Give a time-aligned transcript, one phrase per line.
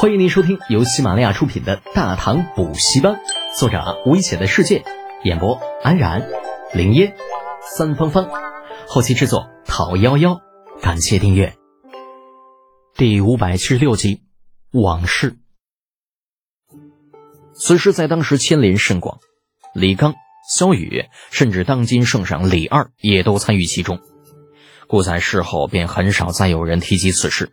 [0.00, 3.14] 欢迎您收听由喜马拉雅出品的《大唐补习班》，
[3.58, 4.84] 作者危险的世界，
[5.24, 6.28] 演播安然、
[6.72, 7.16] 林烟、
[7.60, 8.30] 三芳芳，
[8.86, 10.40] 后期制作陶幺幺。
[10.80, 11.56] 感谢订阅。
[12.94, 14.22] 第五百七十六集，
[14.70, 15.36] 往事。
[17.52, 19.18] 此事在当时牵连甚广，
[19.74, 20.14] 李刚、
[20.48, 23.98] 萧雨，甚至当今圣上李二也都参与其中，
[24.86, 27.50] 故在事后便很少再有人提及此事。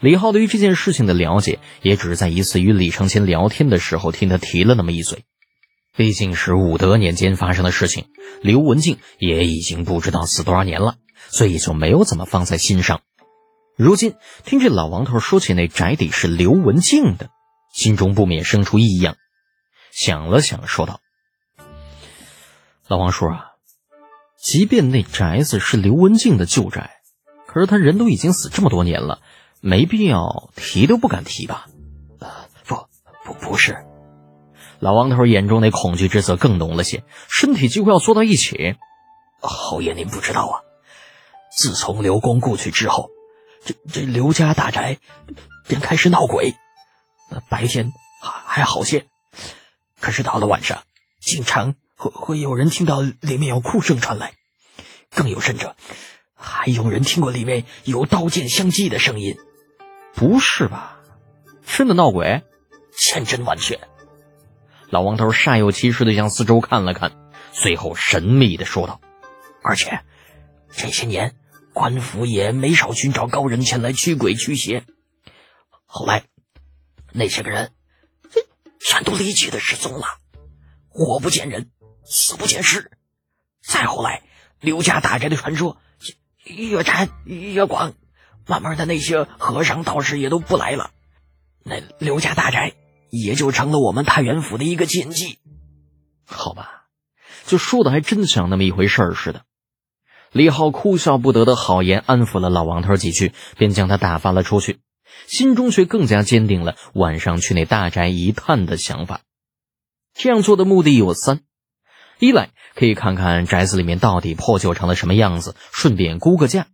[0.00, 5.24] 李浩对于这件事情的了解，也只是在一次与李承前聊天的时候听他提了那么一嘴。
[5.96, 8.06] 毕竟是武德年间发生的事情，
[8.40, 10.94] 刘文静也已经不知道死多少年了，
[11.30, 13.00] 所以就没有怎么放在心上。
[13.76, 17.30] 如今听这老王头说起那宅邸是刘文静的，
[17.74, 19.16] 心中不免生出异样。
[19.90, 21.00] 想了想，说道
[22.86, 23.46] ：“老王叔啊，
[24.40, 27.00] 即便那宅子是刘文静的旧宅，
[27.48, 29.20] 可是他人都已经死这么多年了。”
[29.60, 31.66] 没必要提都不敢提吧？
[32.20, 32.28] 呃，
[32.66, 32.86] 不，
[33.24, 33.84] 不，不是。
[34.78, 38.76] 老王头眼中那恐惧之色更浓了些，身体几乎要缩到一起。
[39.40, 40.54] 侯爷，您不知道啊，
[41.50, 43.10] 自从刘公故去之后，
[43.64, 44.98] 这这刘家大宅
[45.66, 46.54] 便开始闹鬼。
[47.50, 47.92] 白天
[48.22, 49.06] 还还好些，
[50.00, 50.82] 可是到了晚上，
[51.20, 54.32] 经常会会有人听到里面有哭声传来，
[55.10, 55.76] 更有甚者，
[56.34, 59.36] 还有人听过里面有刀剑相击的声音。
[60.18, 60.98] 不是吧？
[61.64, 62.42] 真的闹鬼？
[62.92, 63.78] 千真万确。
[64.90, 67.12] 老王头煞有其事的向四周看了看，
[67.52, 69.00] 随后神秘的说道
[69.62, 70.00] ：“而且
[70.72, 71.36] 这些年，
[71.72, 74.84] 官府也没少寻找高人前来驱鬼驱邪。
[75.86, 76.24] 后来
[77.12, 77.70] 那些个人，
[78.80, 80.06] 全都离奇的失踪了，
[80.88, 81.70] 活不见人，
[82.04, 82.90] 死不见尸。
[83.62, 84.24] 再后来，
[84.60, 85.80] 刘家大宅的传说
[86.42, 87.94] 越传越广。”
[88.48, 90.90] 慢慢的，那些和尚道士也都不来了，
[91.64, 92.72] 那刘家大宅
[93.10, 95.38] 也就成了我们太原府的一个禁忌。
[96.26, 96.86] 好吧，
[97.46, 99.42] 就说的还真像那么一回事儿似的。
[100.32, 104.80] 李浩哭笑不得的好言安抚了老王头几句，便将他打发了出去，
[105.26, 109.20] 心中却更加坚定了晚上去那大宅一探的想法。
[110.14, 111.40] 这样做的目的有三：
[112.18, 116.66] 一来可以看看宅子里面到底破旧成了什么样子，顺便估个价。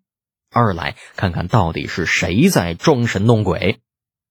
[0.54, 3.80] 二来看看到底是谁在装神弄鬼，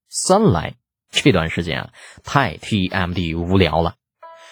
[0.08, 0.76] 三来
[1.12, 1.90] 这段时间啊
[2.24, 3.96] 太 TMD 无聊了，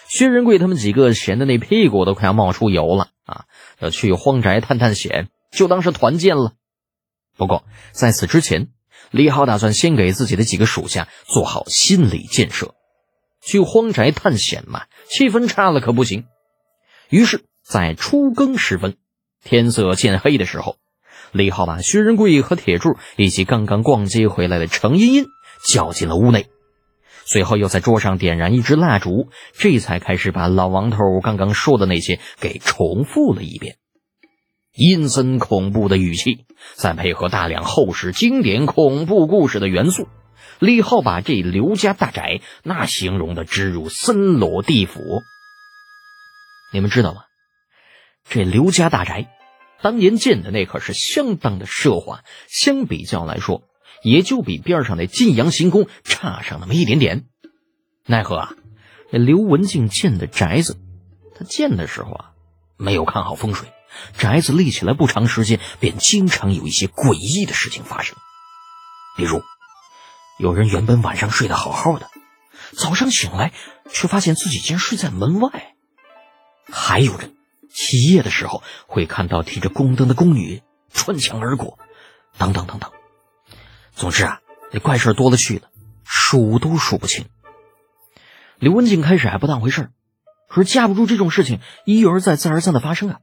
[0.10, 3.46] 薛仁贵他们几个闲的那屁股都快要冒出油了啊！
[3.80, 6.54] 要去荒宅探探险，就当是团建了。
[7.38, 8.68] 不过在此之前，
[9.10, 12.76] 李浩打算先给自己的几个属下做好心理建设。
[13.42, 16.26] 去荒宅探险嘛，气氛差了可不行。
[17.10, 18.98] 于是，在初更时分，
[19.44, 20.78] 天色渐黑的时候。
[21.32, 25.26] 李浩把薛仁贵和铁柱以及刚刚逛街回来的程茵茵
[25.66, 26.48] 叫进了屋内，
[27.26, 33.78] 随后又在桌上点燃一支蜡烛，这才开始把老王头刚刚说的那些给重复了一遍。
[34.74, 40.08] 阴森恐怖的语气，再配合大量后世经典恐怖故事的元素，
[40.60, 45.02] 李浩把这刘家大宅那形容的直如森罗地府。
[46.74, 47.24] 你们知道吗？
[48.30, 49.30] 这刘家大宅。
[49.82, 53.64] 当年建的那可是相当的奢华，相比较来说，
[54.04, 57.26] 也就比边上那晋阳行宫差上那么一点点。
[58.06, 58.54] 奈何啊，
[59.12, 60.78] 那刘文静建的宅子，
[61.36, 62.32] 他建的时候啊，
[62.78, 63.72] 没有看好风水，
[64.18, 68.16] 宅子立起来不长时间，便经常有一些诡异的事情发生。
[69.18, 69.42] 比如，
[70.40, 72.08] 有人原本晚上睡得好好的，
[72.72, 73.52] 早上醒来
[73.92, 75.76] 却发现自己竟然睡在门外，
[76.72, 77.36] 还有人。
[77.74, 80.62] 起夜的时候会看到提着宫灯的宫女
[80.94, 81.80] 穿墙而过，
[82.38, 82.92] 等等等等。
[83.94, 85.70] 总之啊，那怪事多了去了，
[86.04, 87.26] 数都数不清。
[88.58, 89.90] 刘文静开始还不当回事
[90.48, 93.20] 可是架不住这种事情一而再、再而三的发生啊。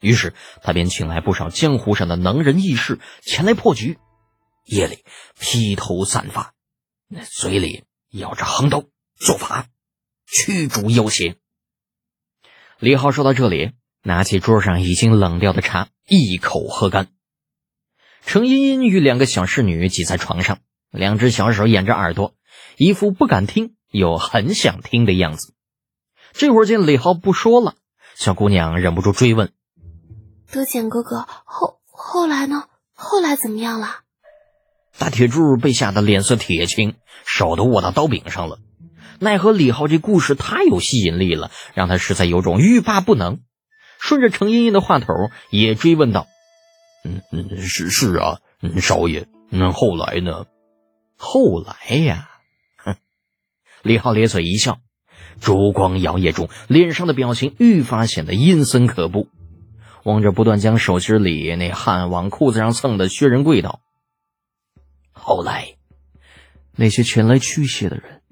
[0.00, 3.98] 于是他便请来不少江湖上的能人异士前来破局。
[4.64, 5.04] 夜里
[5.38, 6.52] 披头散发，
[7.08, 8.84] 那嘴里咬着横刀，
[9.16, 9.68] 做法
[10.26, 11.36] 驱逐妖邪。
[12.78, 13.72] 李浩说到这里。
[14.06, 17.08] 拿起桌上已经冷掉的茶，一口喝干。
[18.24, 20.60] 程茵茵与两个小侍女挤在床上，
[20.92, 22.32] 两只小手掩着耳朵，
[22.76, 25.54] 一副不敢听又很想听的样子。
[26.34, 27.74] 这会儿见李浩不说了，
[28.14, 29.50] 小姑娘忍不住追问
[30.52, 32.62] ：“德简哥哥，后后来呢？
[32.94, 34.02] 后来怎么样了？”
[34.98, 36.94] 大铁柱被吓得脸色铁青，
[37.24, 38.60] 手都握到刀柄上了。
[39.18, 43.40] 奈何李浩这故事太有吸引力了，让他实在有种欲罢不能。
[43.98, 46.26] 顺着程茵茵的话头，也追问道
[47.04, 48.40] ：“嗯嗯，是是啊，
[48.80, 50.46] 少爷，那后来呢？”
[51.18, 52.28] 后来呀，
[52.76, 52.96] 哼！
[53.82, 54.78] 李浩咧嘴一笑，
[55.40, 59.28] 烛光摇曳中，脸上的表情愈发显得阴森可怖。
[60.04, 63.80] 望着不断将手心里那汗往裤子上蹭的薛仁贵道
[65.10, 65.76] ：“后来，
[66.76, 68.22] 那些前来驱邪的人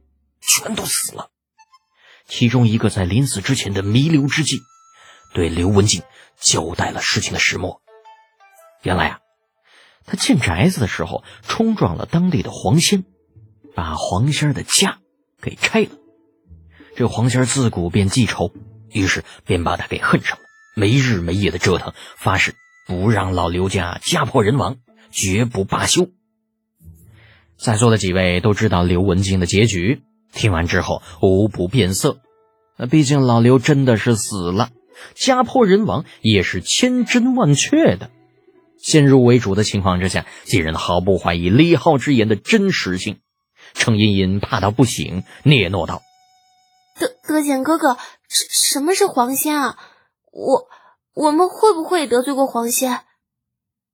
[0.41, 1.31] 全都死了。
[2.27, 4.61] 其中一个在临死之前的弥留之际，
[5.35, 6.03] 对刘文静
[6.39, 7.83] 交代了事情的始末。
[8.83, 9.19] 原来啊，
[10.07, 13.05] 他建宅子的时候冲撞了当地的黄仙，
[13.75, 15.01] 把黄仙的家
[15.43, 15.91] 给拆了。
[16.97, 18.53] 这黄仙自古便记仇，
[18.89, 20.45] 于是便把他给恨上了。”
[20.77, 22.57] 没日没夜的折腾，发誓
[22.89, 24.79] 不让老刘家家破人亡，
[25.13, 26.09] 绝不罢休。
[27.57, 30.03] 在座的几位都知道刘文静的结局，
[30.33, 32.19] 听完之后无不变色。
[32.77, 34.71] 那毕竟老刘真的是死了，
[35.15, 38.11] 家破人亡也是千真万确的。
[38.79, 43.21] 先入为主的情况之下，几人毫不怀疑李浩之言的真实性。
[43.73, 46.03] 程茵茵怕到不行，嗫嚅道
[47.01, 47.97] ：“德德简哥哥，
[48.29, 49.79] 什什么是黄仙啊？”
[50.31, 50.69] 我
[51.15, 53.01] 我们会不会得罪过黄仙？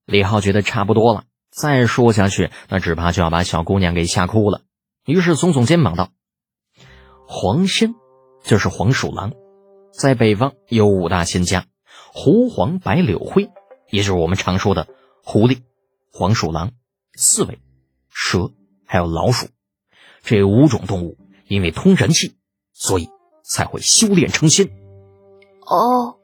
[0.05, 4.61] 李浩觉得差不多了，再说下去，那只怕就要把小姑娘给吓哭了。
[5.05, 6.09] 于是耸耸肩膀道
[7.25, 7.95] ：“黄仙
[8.43, 9.31] 就是黄鼠狼，
[9.91, 11.65] 在北方有五大仙家：
[12.13, 13.49] 狐、黄、白、柳、灰，
[13.89, 14.87] 也就是我们常说的
[15.23, 15.59] 狐狸、
[16.11, 16.71] 黄鼠狼、
[17.15, 17.59] 刺猬、
[18.09, 18.51] 蛇，
[18.85, 19.47] 还有老鼠。
[20.23, 21.17] 这五种动物
[21.47, 22.33] 因为通人气，
[22.73, 23.09] 所以
[23.43, 24.67] 才会修炼成仙。”
[25.67, 26.17] 哦。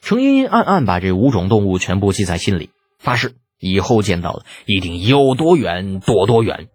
[0.00, 6.68] 程茵茵暗暗把这五种动物全部记在心里，发誓以后见到了一定有多远躲多远。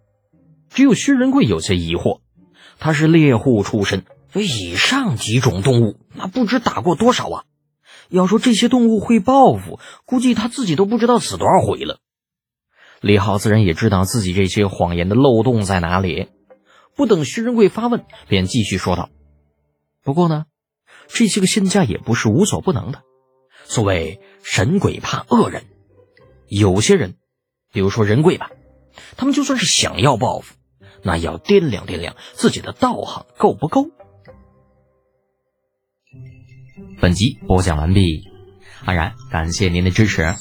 [0.70, 2.22] 只有薛仁贵有些疑惑，
[2.80, 7.44] 他是猎户出身，这以上几种动物那不知打过多少啊！
[8.10, 12.00] 要说这些动物会报复，估计他自己都不知道死多少回了。
[13.02, 16.30] 李浩自然也知道自己这些谎言的漏洞在哪里，
[16.96, 19.10] 不等薛仁贵发问，便继续说道
[20.04, 20.46] ：“不过呢，
[21.08, 23.02] 这些个仙家也不是无所不能的。”
[23.66, 25.66] 所谓神鬼怕恶人，
[26.48, 27.18] 有些人，
[27.74, 28.52] 比如说人贵吧，
[29.18, 30.56] 他们就算是想要报复，
[31.04, 33.92] 那也要掂量掂量自己的道行够不够。
[37.00, 38.24] 本集播讲完毕，
[38.86, 40.34] 安然感谢您的支持。